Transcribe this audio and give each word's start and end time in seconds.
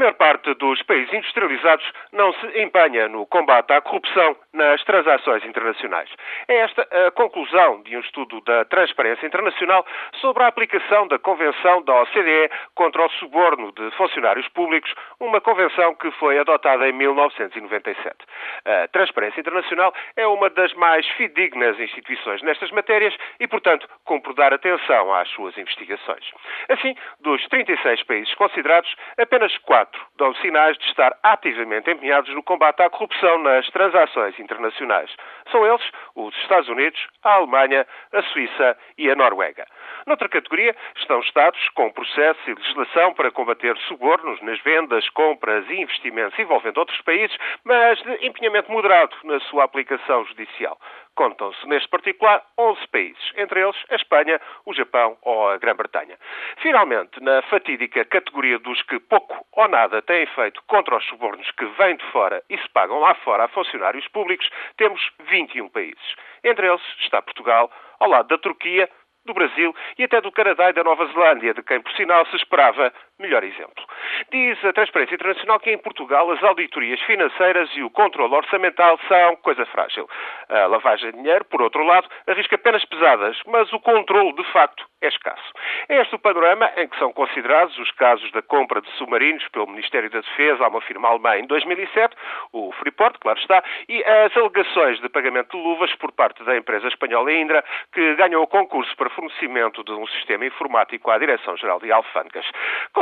maior 0.00 0.14
parte 0.14 0.54
dos 0.54 0.82
países 0.82 1.12
industrializados 1.12 1.84
não 2.12 2.32
se 2.32 2.62
empenha 2.62 3.06
no 3.06 3.26
combate 3.26 3.70
à 3.72 3.80
corrupção 3.82 4.34
nas 4.52 4.82
transações 4.84 5.44
internacionais. 5.44 6.10
É 6.48 6.56
esta 6.56 6.82
a 7.06 7.10
conclusão 7.12 7.82
de 7.82 7.96
um 7.96 8.00
estudo 8.00 8.40
da 8.40 8.64
Transparência 8.64 9.26
Internacional 9.26 9.86
sobre 10.20 10.42
a 10.42 10.48
aplicação 10.48 11.06
da 11.06 11.18
Convenção 11.18 11.82
da 11.82 12.02
OCDE 12.02 12.50
contra 12.74 13.04
o 13.04 13.10
suborno 13.10 13.72
de 13.72 13.90
funcionários 13.92 14.48
públicos, 14.48 14.92
uma 15.20 15.40
convenção 15.40 15.94
que 15.94 16.10
foi 16.12 16.38
adotada 16.38 16.88
em 16.88 16.92
1997. 16.92 18.16
A 18.64 18.88
Transparência 18.88 19.40
Internacional 19.40 19.94
é 20.16 20.26
uma 20.26 20.50
das 20.50 20.72
mais 20.74 21.06
fidedignas 21.10 21.78
instituições 21.78 22.42
nestas 22.42 22.70
matérias 22.72 23.14
e, 23.38 23.46
portanto, 23.46 23.88
cumpre 24.04 24.34
dar 24.34 24.52
atenção 24.52 25.14
às 25.14 25.28
suas 25.30 25.56
investigações. 25.56 26.24
Assim, 26.68 26.94
dos 27.20 27.46
36 27.48 28.02
países 28.02 28.34
considerados, 28.34 28.94
apenas 29.16 29.56
quatro 29.58 30.00
dão 30.16 30.34
sinais 30.36 30.76
de 30.78 30.84
estar 30.86 31.16
ativamente 31.22 31.90
empenhados 31.90 32.34
no 32.34 32.42
combate 32.42 32.82
à 32.82 32.90
corrupção 32.90 33.38
nas 33.38 33.68
transações 33.70 34.39
internacionais. 34.40 35.14
São 35.50 35.66
eles 35.66 35.82
os 36.14 36.34
Estados 36.38 36.68
Unidos, 36.68 37.06
a 37.22 37.34
Alemanha, 37.34 37.86
a 38.12 38.22
Suíça 38.22 38.76
e 38.98 39.10
a 39.10 39.14
Noruega. 39.14 39.66
Noutra 40.06 40.28
categoria 40.28 40.74
estão 40.96 41.20
Estados 41.20 41.68
com 41.70 41.90
processo 41.92 42.40
e 42.46 42.54
legislação 42.54 43.14
para 43.14 43.30
combater 43.30 43.76
subornos 43.88 44.40
nas 44.42 44.60
vendas, 44.60 45.08
compras 45.10 45.64
e 45.68 45.80
investimentos 45.80 46.38
envolvendo 46.38 46.78
outros 46.78 47.00
países, 47.02 47.36
mas 47.64 48.00
de 48.02 48.26
empenhamento 48.26 48.70
moderado 48.70 49.14
na 49.24 49.38
sua 49.40 49.64
aplicação 49.64 50.24
judicial. 50.24 50.78
Contam-se, 51.14 51.66
neste 51.68 51.88
particular, 51.88 52.42
11 52.58 52.88
países, 52.88 53.32
entre 53.36 53.60
eles 53.60 53.76
a 53.90 53.96
Espanha, 53.96 54.40
o 54.64 54.72
Japão 54.72 55.18
ou 55.22 55.50
a 55.50 55.58
Grã-Bretanha. 55.58 56.16
Finalmente, 56.58 57.22
na 57.22 57.42
fatídica 57.42 58.04
categoria 58.04 58.58
dos 58.58 58.80
que 58.82 58.98
pouco 59.00 59.44
ou 59.52 59.68
nada 59.68 60.00
têm 60.00 60.26
feito 60.26 60.62
contra 60.66 60.96
os 60.96 61.04
subornos 61.06 61.50
que 61.52 61.66
vêm 61.66 61.96
de 61.96 62.04
fora 62.10 62.42
e 62.48 62.56
se 62.56 62.68
pagam 62.70 63.00
lá 63.00 63.14
fora 63.16 63.44
a 63.44 63.48
funcionários 63.48 64.06
públicos, 64.08 64.48
temos 64.76 65.00
21 65.28 65.68
países. 65.68 66.14
Entre 66.42 66.66
eles 66.66 66.82
está 67.00 67.20
Portugal, 67.20 67.70
ao 67.98 68.08
lado 68.08 68.28
da 68.28 68.38
Turquia, 68.38 68.88
do 69.24 69.34
Brasil 69.34 69.74
e 69.98 70.04
até 70.04 70.20
do 70.20 70.32
Canadá 70.32 70.70
e 70.70 70.72
da 70.72 70.84
Nova 70.84 71.06
Zelândia, 71.06 71.54
de 71.54 71.62
quem, 71.62 71.80
por 71.80 71.92
sinal, 71.92 72.26
se 72.26 72.36
esperava 72.36 72.92
melhor 73.20 73.44
exemplo. 73.44 73.84
Diz 74.32 74.62
a 74.64 74.72
Transparência 74.72 75.14
Internacional 75.14 75.60
que 75.60 75.70
em 75.70 75.78
Portugal 75.78 76.30
as 76.30 76.42
auditorias 76.42 77.00
financeiras 77.02 77.70
e 77.74 77.82
o 77.82 77.90
controle 77.90 78.34
orçamental 78.34 78.98
são 79.08 79.36
coisa 79.36 79.64
frágil. 79.66 80.08
A 80.48 80.66
lavagem 80.66 81.10
de 81.10 81.16
dinheiro, 81.18 81.44
por 81.44 81.62
outro 81.62 81.84
lado, 81.84 82.08
arrisca 82.26 82.58
penas 82.58 82.84
pesadas, 82.84 83.38
mas 83.46 83.72
o 83.72 83.80
controle, 83.80 84.32
de 84.34 84.44
facto, 84.52 84.84
é 85.02 85.08
escasso. 85.08 85.52
É 85.88 86.00
este 86.00 86.14
o 86.14 86.18
panorama 86.18 86.70
em 86.76 86.88
que 86.88 86.98
são 86.98 87.12
considerados 87.12 87.76
os 87.78 87.90
casos 87.92 88.30
da 88.32 88.42
compra 88.42 88.80
de 88.80 88.90
submarinos 88.92 89.46
pelo 89.48 89.66
Ministério 89.66 90.10
da 90.10 90.20
Defesa 90.20 90.64
a 90.64 90.68
uma 90.68 90.80
firma 90.80 91.08
alemã 91.08 91.36
em 91.38 91.46
2007, 91.46 92.14
o 92.52 92.72
Freeport, 92.72 93.18
claro 93.18 93.38
está, 93.38 93.62
e 93.88 94.02
as 94.04 94.36
alegações 94.36 95.00
de 95.00 95.08
pagamento 95.08 95.56
de 95.56 95.62
luvas 95.62 95.94
por 95.96 96.12
parte 96.12 96.42
da 96.44 96.56
empresa 96.56 96.88
espanhola 96.88 97.32
Indra, 97.32 97.64
que 97.92 98.14
ganhou 98.16 98.42
o 98.42 98.46
concurso 98.46 98.94
para 98.96 99.10
fornecimento 99.10 99.82
de 99.84 99.92
um 99.92 100.06
sistema 100.08 100.44
informático 100.44 101.10
à 101.10 101.18
Direção-Geral 101.18 101.80
de 101.80 101.90
Alfândegas. 101.90 102.46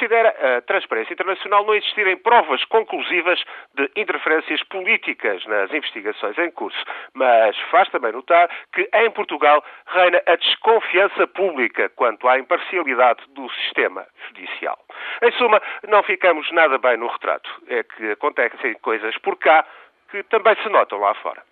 Considera 0.00 0.56
a 0.56 0.62
Transparência 0.62 1.12
Internacional 1.12 1.62
não 1.62 1.74
existirem 1.74 2.16
provas 2.16 2.64
conclusivas 2.64 3.38
de 3.74 3.90
interferências 3.94 4.62
políticas 4.62 5.44
nas 5.44 5.70
investigações 5.74 6.38
em 6.38 6.50
curso, 6.52 6.82
mas 7.12 7.54
faz 7.70 7.86
também 7.90 8.10
notar 8.10 8.48
que 8.72 8.88
em 8.94 9.10
Portugal 9.10 9.62
reina 9.88 10.22
a 10.26 10.36
desconfiança 10.36 11.26
pública 11.26 11.90
quanto 11.90 12.26
à 12.26 12.38
imparcialidade 12.38 13.22
do 13.34 13.46
sistema 13.50 14.06
judicial. 14.28 14.78
Em 15.20 15.32
suma, 15.32 15.60
não 15.86 16.02
ficamos 16.02 16.50
nada 16.50 16.78
bem 16.78 16.96
no 16.96 17.06
retrato. 17.06 17.50
É 17.68 17.82
que 17.82 18.12
acontecem 18.12 18.72
coisas 18.80 19.18
por 19.18 19.36
cá 19.36 19.66
que 20.10 20.22
também 20.22 20.56
se 20.62 20.68
notam 20.70 20.98
lá 20.98 21.12
fora. 21.16 21.49